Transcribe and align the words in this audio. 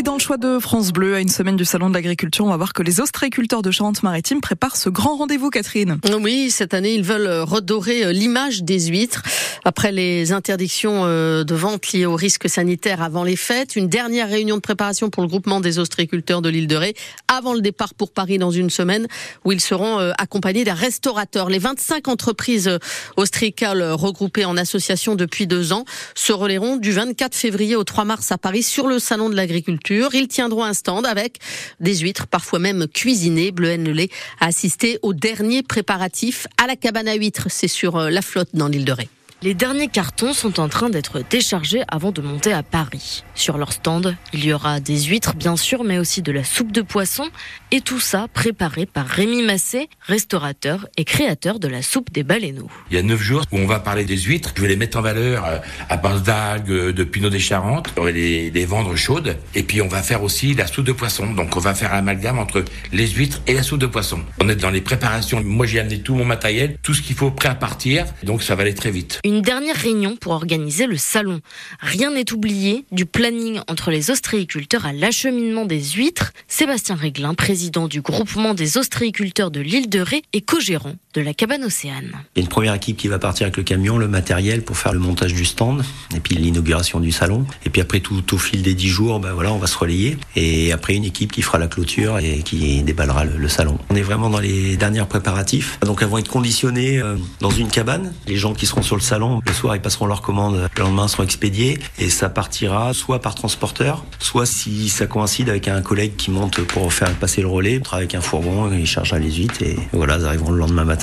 Et 0.00 0.02
dans 0.02 0.14
le 0.14 0.18
choix 0.18 0.38
de 0.38 0.58
France 0.58 0.92
Bleu, 0.92 1.14
à 1.14 1.20
une 1.20 1.28
semaine 1.28 1.56
du 1.56 1.66
Salon 1.66 1.90
de 1.90 1.94
l'Agriculture, 1.94 2.46
on 2.46 2.48
va 2.48 2.56
voir 2.56 2.72
que 2.72 2.82
les 2.82 3.02
ostréiculteurs 3.02 3.60
de 3.60 3.70
Charente-Maritime 3.70 4.40
préparent 4.40 4.78
ce 4.78 4.88
grand 4.88 5.16
rendez-vous, 5.16 5.50
Catherine. 5.50 5.98
Oui, 6.22 6.50
cette 6.50 6.72
année, 6.72 6.94
ils 6.94 7.02
veulent 7.02 7.42
redorer 7.42 8.10
l'image 8.14 8.62
des 8.62 8.86
huîtres. 8.86 9.22
Après 9.62 9.92
les 9.92 10.32
interdictions 10.32 11.02
euh, 11.04 11.44
de 11.44 11.54
vente 11.54 11.92
liées 11.92 12.06
aux 12.06 12.16
risques 12.16 12.48
sanitaires 12.48 13.02
avant 13.02 13.24
les 13.24 13.36
fêtes, 13.36 13.76
une 13.76 13.90
dernière 13.90 14.30
réunion 14.30 14.56
de 14.56 14.62
préparation 14.62 15.10
pour 15.10 15.22
le 15.22 15.28
groupement 15.28 15.60
des 15.60 15.78
ostréiculteurs 15.78 16.40
de 16.40 16.48
l'île 16.48 16.66
de 16.66 16.76
Ré 16.76 16.94
avant 17.28 17.52
le 17.52 17.60
départ 17.60 17.92
pour 17.92 18.10
Paris 18.10 18.38
dans 18.38 18.50
une 18.50 18.70
semaine 18.70 19.06
où 19.44 19.52
ils 19.52 19.60
seront 19.60 19.98
euh, 19.98 20.12
accompagnés 20.16 20.64
d'un 20.64 20.72
restaurateur. 20.72 21.50
Les 21.50 21.58
25 21.58 22.08
entreprises 22.08 22.78
ostréicales 23.18 23.82
regroupées 23.92 24.46
en 24.46 24.56
association 24.56 25.14
depuis 25.14 25.46
deux 25.46 25.74
ans 25.74 25.84
se 26.14 26.32
relayeront 26.32 26.78
du 26.78 26.90
24 26.92 27.34
février 27.34 27.76
au 27.76 27.84
3 27.84 28.06
mars 28.06 28.32
à 28.32 28.38
Paris 28.38 28.62
sur 28.62 28.86
le 28.86 28.98
Salon 28.98 29.28
de 29.28 29.36
l'Agriculture. 29.36 29.89
Ils 29.90 30.28
tiendront 30.28 30.64
un 30.64 30.74
stand 30.74 31.06
avec 31.06 31.38
des 31.80 31.98
huîtres, 31.98 32.26
parfois 32.26 32.58
même 32.58 32.86
cuisinées. 32.86 33.50
Bleu 33.50 33.76
Lelay 33.76 34.08
a 34.40 34.46
assisté 34.46 34.98
aux 35.02 35.12
derniers 35.12 35.62
préparatifs 35.62 36.46
à 36.62 36.66
la 36.66 36.76
cabane 36.76 37.08
à 37.08 37.14
huîtres. 37.14 37.46
C'est 37.48 37.68
sur 37.68 37.96
euh, 37.96 38.10
la 38.10 38.22
flotte 38.22 38.50
dans 38.54 38.68
l'île 38.68 38.84
de 38.84 38.92
Ré. 38.92 39.08
Les 39.42 39.54
derniers 39.54 39.88
cartons 39.88 40.34
sont 40.34 40.60
en 40.60 40.68
train 40.68 40.90
d'être 40.90 41.22
déchargés 41.30 41.80
avant 41.88 42.12
de 42.12 42.20
monter 42.20 42.52
à 42.52 42.62
Paris. 42.62 43.24
Sur 43.34 43.56
leur 43.56 43.72
stand, 43.72 44.14
il 44.34 44.44
y 44.44 44.52
aura 44.52 44.80
des 44.80 45.04
huîtres 45.04 45.34
bien 45.34 45.56
sûr, 45.56 45.82
mais 45.82 45.98
aussi 45.98 46.20
de 46.20 46.30
la 46.30 46.44
soupe 46.44 46.72
de 46.72 46.82
poisson 46.82 47.26
et 47.70 47.80
tout 47.80 48.00
ça 48.00 48.26
préparé 48.34 48.84
par 48.84 49.06
Rémi 49.06 49.42
Massé, 49.42 49.88
restaurateur 50.02 50.86
et 50.98 51.06
créateur 51.06 51.58
de 51.58 51.68
la 51.68 51.80
soupe 51.80 52.12
des 52.12 52.22
baleineaux. 52.22 52.68
Il 52.90 52.96
y 52.96 53.00
a 53.00 53.02
neuf 53.02 53.22
jours 53.22 53.42
où 53.50 53.56
on 53.56 53.66
va 53.66 53.80
parler 53.80 54.04
des 54.04 54.18
huîtres. 54.18 54.52
Je 54.56 54.60
vais 54.60 54.68
les 54.68 54.76
mettre 54.76 54.98
en 54.98 55.00
valeur 55.00 55.46
euh, 55.46 55.58
à 55.88 55.96
base 55.96 56.22
d'algues, 56.22 56.70
euh, 56.70 56.92
de 56.92 57.04
pinot 57.04 57.30
des 57.30 57.40
Charentes. 57.40 57.94
On 57.96 58.04
va 58.04 58.10
les, 58.10 58.50
vendre 58.66 58.94
chaudes. 58.94 59.38
Et 59.54 59.62
puis 59.62 59.80
on 59.80 59.88
va 59.88 60.02
faire 60.02 60.22
aussi 60.22 60.52
la 60.52 60.66
soupe 60.66 60.84
de 60.84 60.92
poisson. 60.92 61.32
Donc 61.32 61.56
on 61.56 61.60
va 61.60 61.74
faire 61.74 61.94
un 61.94 62.00
amalgame 62.00 62.38
entre 62.38 62.62
les 62.92 63.08
huîtres 63.08 63.40
et 63.46 63.54
la 63.54 63.62
soupe 63.62 63.80
de 63.80 63.86
poisson. 63.86 64.20
On 64.38 64.50
est 64.50 64.56
dans 64.56 64.70
les 64.70 64.82
préparations. 64.82 65.42
Moi 65.42 65.64
j'ai 65.64 65.80
amené 65.80 66.00
tout 66.00 66.14
mon 66.14 66.26
matériel, 66.26 66.76
tout 66.82 66.92
ce 66.92 67.00
qu'il 67.00 67.16
faut 67.16 67.30
prêt 67.30 67.48
à 67.48 67.54
partir. 67.54 68.04
Donc 68.22 68.42
ça 68.42 68.54
va 68.54 68.64
aller 68.64 68.74
très 68.74 68.90
vite. 68.90 69.18
Dernière 69.38 69.76
réunion 69.76 70.16
pour 70.16 70.32
organiser 70.32 70.86
le 70.86 70.96
salon. 70.96 71.40
Rien 71.78 72.10
n'est 72.10 72.32
oublié 72.32 72.84
du 72.90 73.06
planning 73.06 73.60
entre 73.68 73.92
les 73.92 74.10
ostréiculteurs 74.10 74.84
à 74.84 74.92
l'acheminement 74.92 75.64
des 75.64 75.80
huîtres. 75.80 76.32
Sébastien 76.48 76.96
Réglin, 76.96 77.34
président 77.34 77.86
du 77.86 78.00
groupement 78.00 78.52
des 78.52 78.76
ostréiculteurs 78.76 79.52
de 79.52 79.60
l'île 79.60 79.88
de 79.88 80.00
Ré 80.00 80.22
et 80.32 80.40
co-gérant 80.40 80.94
de 81.12 81.20
la 81.22 81.34
cabane 81.34 81.64
Océane. 81.64 82.12
Il 82.36 82.38
y 82.38 82.40
a 82.40 82.42
une 82.42 82.48
première 82.48 82.74
équipe 82.74 82.96
qui 82.96 83.08
va 83.08 83.18
partir 83.18 83.44
avec 83.46 83.56
le 83.56 83.64
camion, 83.64 83.98
le 83.98 84.06
matériel 84.06 84.62
pour 84.62 84.78
faire 84.78 84.92
le 84.92 85.00
montage 85.00 85.34
du 85.34 85.44
stand 85.44 85.82
et 86.14 86.20
puis 86.20 86.36
l'inauguration 86.36 87.00
du 87.00 87.10
salon. 87.10 87.46
Et 87.66 87.70
puis 87.70 87.80
après 87.80 87.98
tout 87.98 88.22
au 88.32 88.38
fil 88.38 88.62
des 88.62 88.74
dix 88.74 88.88
jours, 88.88 89.18
ben 89.18 89.32
voilà, 89.32 89.52
on 89.52 89.58
va 89.58 89.66
se 89.66 89.76
relayer. 89.76 90.18
Et 90.36 90.70
après 90.70 90.94
une 90.94 91.04
équipe 91.04 91.32
qui 91.32 91.42
fera 91.42 91.58
la 91.58 91.66
clôture 91.66 92.18
et 92.18 92.42
qui 92.44 92.82
déballera 92.82 93.24
le, 93.24 93.48
salon. 93.48 93.78
On 93.90 93.96
est 93.96 94.02
vraiment 94.02 94.30
dans 94.30 94.38
les 94.38 94.76
derniers 94.76 95.04
préparatifs. 95.04 95.80
Donc 95.80 96.02
elles 96.02 96.08
vont 96.08 96.18
être 96.18 96.30
conditionnées 96.30 97.00
euh, 97.00 97.16
dans 97.40 97.50
une 97.50 97.68
cabane. 97.68 98.12
Les 98.28 98.36
gens 98.36 98.54
qui 98.54 98.66
seront 98.66 98.82
sur 98.82 98.94
le 98.94 99.02
salon 99.02 99.40
le 99.44 99.52
soir, 99.52 99.74
ils 99.74 99.82
passeront 99.82 100.06
leurs 100.06 100.22
commandes, 100.22 100.68
le 100.76 100.82
lendemain 100.82 101.08
seront 101.08 101.24
expédiés 101.24 101.78
et 101.98 102.08
ça 102.08 102.28
partira 102.28 102.94
soit 102.94 103.20
par 103.20 103.34
transporteur, 103.34 104.04
soit 104.20 104.46
si 104.46 104.88
ça 104.88 105.06
coïncide 105.06 105.48
avec 105.48 105.66
un 105.66 105.82
collègue 105.82 106.14
qui 106.16 106.30
monte 106.30 106.60
pour 106.62 106.92
faire 106.92 107.12
passer 107.14 107.40
le 107.40 107.48
relais, 107.48 107.78
on 107.78 107.82
travaille 107.82 108.04
avec 108.04 108.14
un 108.14 108.20
fourgon, 108.20 108.70
il 108.72 108.86
chargera 108.86 109.18
les 109.18 109.32
huîtres 109.32 109.62
et 109.62 109.76
voilà, 109.92 110.18
ils 110.18 110.26
arriveront 110.26 110.52
le 110.52 110.58
lendemain 110.58 110.84
matin 110.84 110.99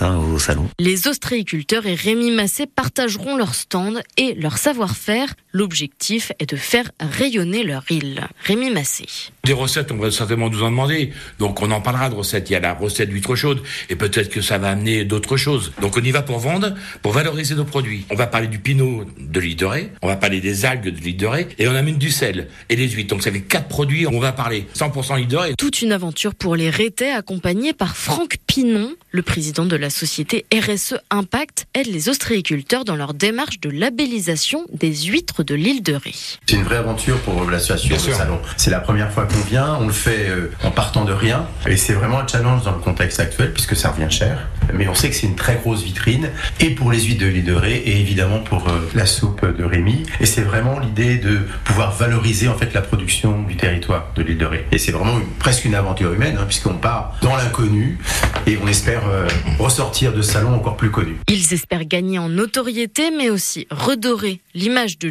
Les 0.80 1.08
ostréiculteurs 1.08 1.86
et 1.86 1.95
Rémi 1.95 2.31
Massé 2.31 2.67
partageront 2.67 3.36
leur 3.36 3.56
stand 3.56 4.02
et 4.17 4.34
leur 4.36 4.58
savoir-faire. 4.58 5.34
L'objectif 5.58 6.31
est 6.38 6.52
de 6.52 6.55
faire 6.55 6.91
rayonner 7.00 7.63
leur 7.63 7.83
île. 7.89 8.27
Rémi 8.44 8.69
Massé. 8.69 9.08
Des 9.44 9.53
recettes, 9.53 9.91
on 9.91 9.97
va 9.97 10.11
certainement 10.11 10.52
nous 10.52 10.61
en 10.61 10.69
demander. 10.69 11.11
Donc 11.39 11.63
on 11.63 11.72
en 11.72 11.81
parlera 11.81 12.11
de 12.11 12.16
recettes. 12.16 12.52
Il 12.52 12.53
y 12.53 12.55
a 12.55 12.59
la 12.59 12.75
recette 12.75 13.09
d'huître 13.09 13.33
chaude 13.36 13.63
et 13.89 13.95
peut-être 13.95 14.30
que 14.30 14.41
ça 14.41 14.59
va 14.59 14.69
amener 14.69 15.03
d'autres 15.03 15.35
choses. 15.35 15.72
Donc 15.81 15.97
on 15.97 16.03
y 16.03 16.11
va 16.11 16.22
pour 16.22 16.38
vendre, 16.38 16.75
pour 17.01 17.12
valoriser 17.12 17.56
nos 17.56 17.66
produits. 17.66 18.06
On 18.12 18.16
va 18.16 18.28
parler 18.28 18.46
du 18.46 18.59
pinot 18.59 19.06
de 19.19 19.40
l'île 19.40 19.56
de 19.56 19.66
Ré, 19.66 19.91
on 20.03 20.07
va 20.07 20.16
parler 20.16 20.41
des 20.41 20.66
algues 20.66 20.90
de 20.90 21.00
l'île 21.00 21.17
de 21.17 21.25
Ré 21.25 21.47
et 21.57 21.67
on 21.67 21.73
amène 21.73 21.97
du 21.97 22.12
sel 22.12 22.50
et 22.69 22.75
les 22.75 22.88
huîtres. 22.88 23.09
Donc 23.09 23.23
ça 23.23 23.31
fait 23.31 23.41
quatre 23.41 23.67
produits, 23.67 24.06
on 24.06 24.19
va 24.19 24.34
parler 24.34 24.67
100% 24.75 25.17
l'île 25.17 25.28
de 25.28 25.38
Ré. 25.38 25.53
Toute 25.57 25.81
une 25.81 25.91
aventure 25.91 26.35
pour 26.35 26.56
les 26.56 26.69
Rétais 26.69 27.09
accompagnée 27.09 27.73
par 27.73 27.97
Franck 27.97 28.38
Pinon, 28.46 28.94
le 29.09 29.23
président 29.23 29.66
de 29.66 29.75
la 29.75 29.90
société 29.90 30.46
RSE 30.53 30.97
Impact, 31.09 31.66
aide 31.73 31.88
les 31.88 32.09
ostréiculteurs 32.09 32.85
dans 32.85 32.96
leur 32.96 33.16
démarche 33.16 33.59
de 33.59 33.72
labellisation 33.72 34.63
des 34.72 34.94
huîtres 34.94 35.47
de 35.47 35.56
l'île 35.56 35.81
de 35.81 35.94
Ré. 35.94 36.13
C'est 36.46 36.56
une 36.56 36.63
vraie 36.63 36.78
aventure 36.78 37.18
pour 37.22 37.50
l'association 37.50 37.96
de 37.96 38.13
salon. 38.13 38.40
C'est 38.58 38.69
la 38.69 38.80
première 38.81 39.12
fois 39.12 39.25
qu'on 39.25 39.40
vient, 39.50 39.78
on 39.80 39.88
le 39.88 39.94
fait 39.94 40.28
euh, 40.30 40.52
en 40.63 40.72
partant 40.72 41.06
de 41.06 41.13
rien 41.13 41.47
et 41.68 41.78
c'est 41.78 41.94
vraiment 41.94 42.19
un 42.19 42.28
challenge 42.28 42.63
dans 42.63 42.74
le 42.74 42.80
contexte 42.80 43.19
actuel 43.19 43.53
puisque 43.53 43.75
ça 43.75 43.90
revient 43.91 44.12
cher. 44.12 44.47
Mais 44.74 44.88
on 44.90 44.94
sait 44.96 45.09
que 45.09 45.16
c'est 45.16 45.28
une 45.28 45.35
très 45.35 45.56
grosse 45.56 45.81
vitrine 45.84 46.30
et 46.59 46.72
pour 46.72 46.91
les 46.91 47.02
huîtres 47.02 47.22
de 47.24 47.28
l'île 47.28 47.46
de 47.46 47.53
Ré 47.53 47.75
et 47.85 48.00
évidemment 48.02 48.40
pour 48.40 48.68
euh, 48.68 48.90
la 48.94 49.06
soupe 49.06 49.46
de 49.58 49.63
Rémi. 49.63 50.03
Et 50.19 50.25
c'est 50.25 50.41
vraiment 50.41 50.78
l'idée 50.80 51.18
de 51.18 51.40
pouvoir 51.64 51.94
valoriser 51.96 52.47
en 52.50 52.58
fait 52.58 52.74
la 52.74 52.81
production 52.81 53.41
du 53.44 53.56
territoire 53.56 54.08
de 54.16 54.22
l'île 54.24 54.38
de 54.38 54.46
Ré. 54.46 54.66
Et 54.74 54.78
c'est 54.78 54.91
vraiment 54.91 55.18
une- 55.18 55.25
presque 55.40 55.64
une 55.66 55.75
aventure 55.75 56.12
humaine 56.14 56.38
hein, 56.40 56.46
puisqu'on 56.46 56.74
part 56.75 57.16
dans 57.22 57.35
l'inconnu 57.38 57.97
et 58.46 58.58
on 58.62 58.68
espère 58.68 59.03
euh, 59.08 59.28
ressortir 59.59 60.14
de 60.14 60.22
ce 60.22 60.34
salon 60.34 60.53
encore 60.53 60.75
plus 60.78 60.91
connu. 60.91 61.16
Ils 61.29 61.53
espèrent 61.53 61.85
gagner 61.85 62.19
en 62.19 62.28
notoriété, 62.29 63.12
mais 63.18 63.29
aussi 63.29 63.68
redorer 63.72 64.41
l'image 64.53 64.97
de 65.00 65.08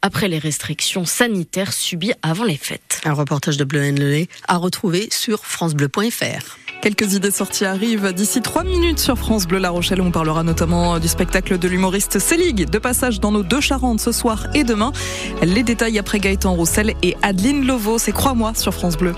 après 0.00 0.28
les 0.28 0.38
restrictions 0.38 1.04
sanitaires 1.04 1.72
subies 1.72 2.12
avant 2.22 2.44
les 2.44 2.56
fêtes. 2.56 3.00
Un 3.04 3.12
reportage 3.12 3.56
de 3.56 3.64
Bleu 3.64 3.80
Lelay 3.80 4.28
à 4.48 4.56
retrouver 4.56 5.08
sur 5.10 5.44
francebleu.fr. 5.44 6.58
Quelques 6.80 7.14
idées 7.14 7.30
sorties 7.30 7.64
arrivent 7.64 8.12
d'ici 8.12 8.40
trois 8.40 8.64
minutes 8.64 8.98
sur 8.98 9.16
France 9.16 9.46
Bleu 9.46 9.58
La 9.58 9.70
Rochelle. 9.70 10.00
On 10.00 10.10
parlera 10.10 10.42
notamment 10.42 10.98
du 10.98 11.06
spectacle 11.06 11.58
de 11.58 11.68
l'humoriste 11.68 12.18
Célig, 12.18 12.68
de 12.68 12.78
passage 12.78 13.20
dans 13.20 13.30
nos 13.30 13.42
deux 13.42 13.60
Charentes 13.60 14.00
ce 14.00 14.10
soir 14.10 14.48
et 14.54 14.64
demain. 14.64 14.92
Les 15.42 15.62
détails 15.62 15.98
après 15.98 16.18
Gaëtan 16.18 16.54
Roussel 16.54 16.94
et 17.02 17.16
Adeline 17.22 17.66
Lovo. 17.66 17.98
C'est 17.98 18.12
Crois-moi 18.12 18.54
sur 18.54 18.74
France 18.74 18.96
Bleu. 18.96 19.14